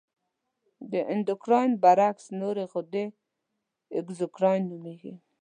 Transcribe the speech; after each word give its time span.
د 0.91 0.93
اندورکراین 1.13 1.71
برعکس 1.83 2.25
نورې 2.41 2.63
غدې 2.71 3.05
اګزوکراین 3.97 4.61
نومیږي. 4.71 5.13